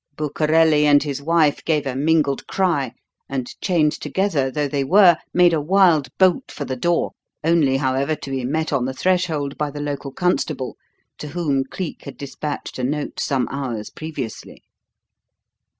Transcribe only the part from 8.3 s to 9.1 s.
be met on the